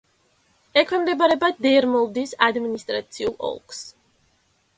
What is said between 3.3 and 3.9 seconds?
ოლქს.